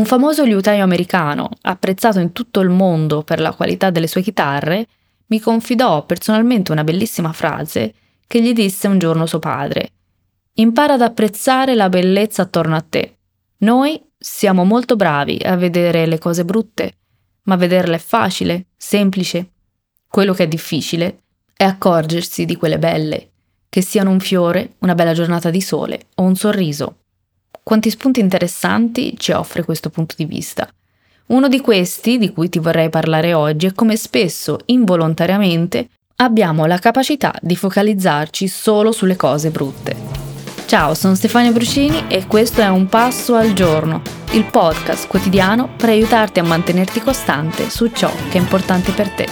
[0.00, 4.86] Un famoso liutaio americano, apprezzato in tutto il mondo per la qualità delle sue chitarre,
[5.26, 7.92] mi confidò personalmente una bellissima frase
[8.26, 9.90] che gli disse un giorno suo padre.
[10.54, 13.18] Impara ad apprezzare la bellezza attorno a te.
[13.58, 16.94] Noi siamo molto bravi a vedere le cose brutte,
[17.42, 19.50] ma vederle è facile, semplice.
[20.08, 23.32] Quello che è difficile è accorgersi di quelle belle,
[23.68, 26.99] che siano un fiore, una bella giornata di sole o un sorriso.
[27.70, 30.68] Quanti spunti interessanti ci offre questo punto di vista.
[31.26, 36.78] Uno di questi, di cui ti vorrei parlare oggi, è come spesso, involontariamente, abbiamo la
[36.78, 39.94] capacità di focalizzarci solo sulle cose brutte.
[40.66, 44.02] Ciao, sono Stefania Brucini e questo è Un Passo al Giorno,
[44.32, 49.28] il podcast quotidiano per aiutarti a mantenerti costante su ciò che è importante per te.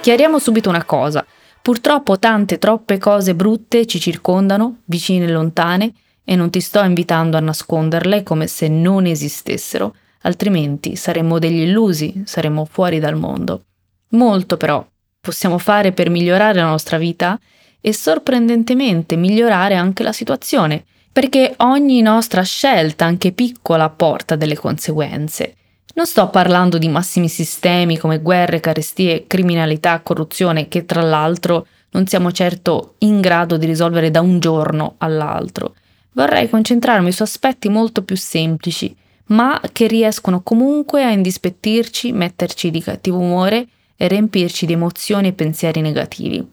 [0.00, 1.26] Chiariamo subito una cosa.
[1.62, 5.92] Purtroppo tante troppe cose brutte ci circondano, vicine e lontane,
[6.24, 12.22] e non ti sto invitando a nasconderle come se non esistessero, altrimenti saremmo degli illusi,
[12.24, 13.64] saremmo fuori dal mondo.
[14.10, 14.84] Molto però
[15.20, 17.38] possiamo fare per migliorare la nostra vita
[17.80, 25.54] e sorprendentemente migliorare anche la situazione, perché ogni nostra scelta, anche piccola, porta delle conseguenze.
[25.94, 32.06] Non sto parlando di massimi sistemi come guerre, carestie, criminalità, corruzione, che tra l'altro non
[32.06, 35.74] siamo certo in grado di risolvere da un giorno all'altro.
[36.12, 38.94] Vorrei concentrarmi su aspetti molto più semplici,
[39.26, 45.32] ma che riescono comunque a indispettirci, metterci di cattivo umore e riempirci di emozioni e
[45.32, 46.46] pensieri negativi.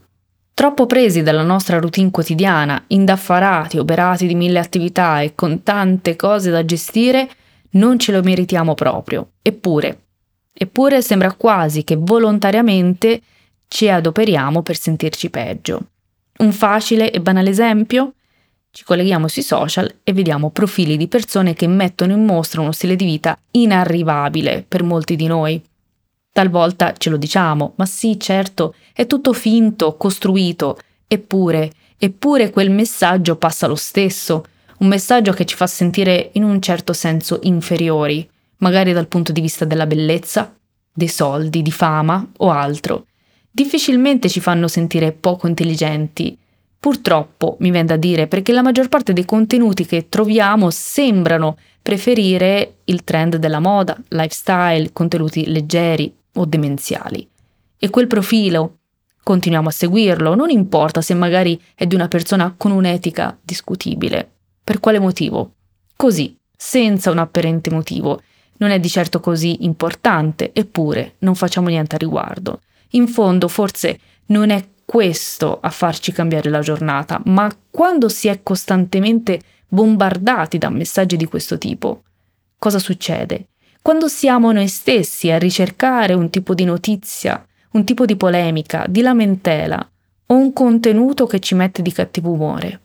[0.53, 6.51] Troppo presi dalla nostra routine quotidiana, indaffarati, oberati di mille attività e con tante cose
[6.51, 7.29] da gestire,
[7.71, 9.31] non ce lo meritiamo proprio.
[9.41, 10.03] Eppure,
[10.53, 13.21] eppure sembra quasi che volontariamente
[13.67, 15.79] ci adoperiamo per sentirci peggio.
[16.39, 18.13] Un facile e banale esempio?
[18.71, 22.95] Ci colleghiamo sui social e vediamo profili di persone che mettono in mostra uno stile
[22.95, 25.61] di vita inarrivabile per molti di noi.
[26.31, 30.77] Talvolta ce lo diciamo, ma sì, certo, è tutto finto, costruito,
[31.07, 34.45] eppure, eppure quel messaggio passa lo stesso,
[34.79, 39.41] un messaggio che ci fa sentire in un certo senso inferiori, magari dal punto di
[39.41, 40.55] vista della bellezza,
[40.93, 43.05] dei soldi, di fama o altro.
[43.51, 46.37] Difficilmente ci fanno sentire poco intelligenti.
[46.79, 52.77] Purtroppo, mi viene da dire, perché la maggior parte dei contenuti che troviamo sembrano preferire
[52.85, 57.27] il trend della moda, lifestyle, contenuti leggeri o demenziali.
[57.77, 58.77] E quel profilo,
[59.23, 64.38] continuiamo a seguirlo, non importa se magari è di una persona con un'etica discutibile.
[64.69, 65.53] Per quale motivo?
[65.95, 68.21] Così, senza un apparente motivo.
[68.57, 72.61] Non è di certo così importante, eppure non facciamo niente a riguardo.
[72.89, 78.43] In fondo, forse non è questo a farci cambiare la giornata, ma quando si è
[78.43, 82.03] costantemente bombardati da messaggi di questo tipo,
[82.59, 83.47] cosa succede?
[83.81, 89.01] Quando siamo noi stessi a ricercare un tipo di notizia, un tipo di polemica, di
[89.01, 89.89] lamentela
[90.27, 92.81] o un contenuto che ci mette di cattivo umore.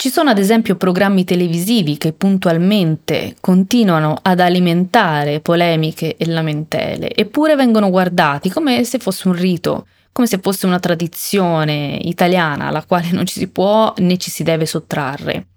[0.00, 7.54] Ci sono ad esempio programmi televisivi che puntualmente continuano ad alimentare polemiche e lamentele, eppure
[7.54, 13.10] vengono guardati come se fosse un rito, come se fosse una tradizione italiana alla quale
[13.10, 15.48] non ci si può né ci si deve sottrarre.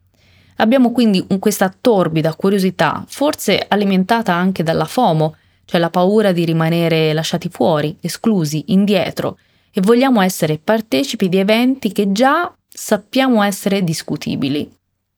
[0.57, 7.13] Abbiamo quindi questa torbida curiosità, forse alimentata anche dalla FOMO, cioè la paura di rimanere
[7.13, 9.37] lasciati fuori, esclusi, indietro,
[9.71, 14.71] e vogliamo essere partecipi di eventi che già sappiamo essere discutibili.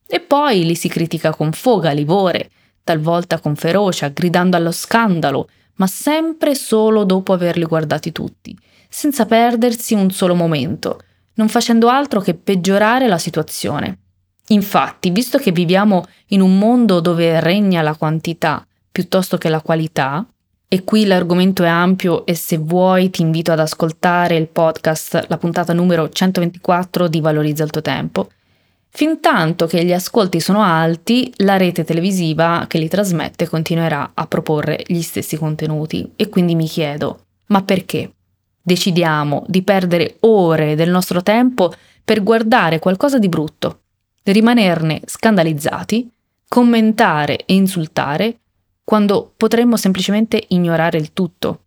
[0.08, 2.50] E poi li si critica con foga, livore,
[2.84, 8.58] talvolta con ferocia, gridando allo scandalo, ma sempre solo dopo averli guardati tutti,
[8.90, 11.00] senza perdersi un solo momento,
[11.36, 14.00] non facendo altro che peggiorare la situazione.
[14.50, 20.26] Infatti, visto che viviamo in un mondo dove regna la quantità piuttosto che la qualità,
[20.76, 25.38] e qui l'argomento è ampio e se vuoi ti invito ad ascoltare il podcast, la
[25.38, 28.30] puntata numero 124 di Valorizza il tuo tempo.
[28.90, 34.28] Fin tanto che gli ascolti sono alti, la rete televisiva che li trasmette continuerà a
[34.28, 38.12] proporre gli stessi contenuti e quindi mi chiedo, ma perché?
[38.62, 41.74] Decidiamo di perdere ore del nostro tempo
[42.04, 43.84] per guardare qualcosa di brutto,
[44.24, 46.12] rimanerne scandalizzati,
[46.50, 48.40] commentare e insultare
[48.86, 51.62] quando potremmo semplicemente ignorare il tutto.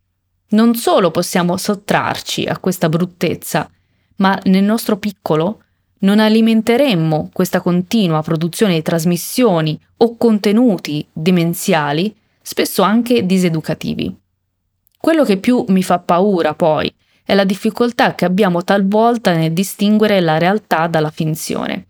[0.50, 3.68] Non solo possiamo sottrarci a questa bruttezza,
[4.16, 5.62] ma nel nostro piccolo
[6.00, 14.16] non alimenteremmo questa continua produzione di trasmissioni o contenuti demenziali, spesso anche diseducativi.
[14.96, 16.92] Quello che più mi fa paura, poi,
[17.24, 21.86] è la difficoltà che abbiamo talvolta nel distinguere la realtà dalla finzione.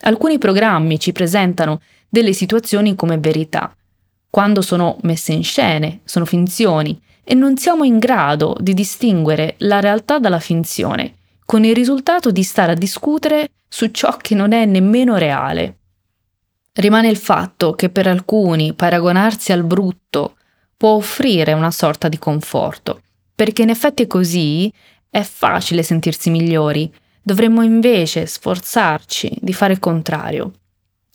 [0.00, 3.74] Alcuni programmi ci presentano delle situazioni come verità,
[4.32, 9.78] quando sono messe in scene, sono finzioni, e non siamo in grado di distinguere la
[9.78, 14.64] realtà dalla finzione, con il risultato di stare a discutere su ciò che non è
[14.64, 15.80] nemmeno reale.
[16.72, 20.36] Rimane il fatto che per alcuni paragonarsi al brutto
[20.78, 23.02] può offrire una sorta di conforto,
[23.34, 24.72] perché in effetti così,
[25.10, 26.90] è facile sentirsi migliori,
[27.20, 30.52] dovremmo invece sforzarci di fare il contrario.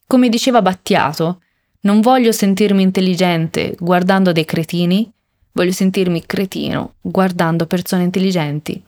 [0.06, 1.42] Come diceva Battiato,
[1.88, 5.10] non voglio sentirmi intelligente guardando dei cretini,
[5.54, 8.84] voglio sentirmi cretino guardando persone intelligenti.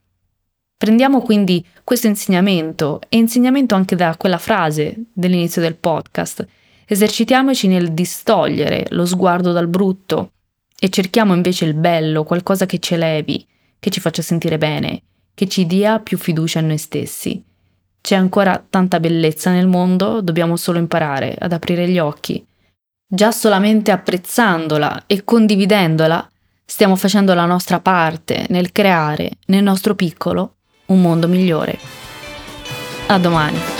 [0.75, 6.45] Prendiamo quindi questo insegnamento e insegnamento anche da quella frase dell'inizio del podcast.
[6.85, 10.31] Esercitiamoci nel distogliere lo sguardo dal brutto
[10.77, 13.47] e cerchiamo invece il bello, qualcosa che ci elevi,
[13.79, 15.03] che ci faccia sentire bene,
[15.33, 17.41] che ci dia più fiducia in noi stessi.
[18.01, 22.45] C'è ancora tanta bellezza nel mondo, dobbiamo solo imparare ad aprire gli occhi.
[23.11, 26.29] Già solamente apprezzandola e condividendola,
[26.63, 31.79] stiamo facendo la nostra parte nel creare, nel nostro piccolo, un mondo migliore.
[33.07, 33.78] A domani.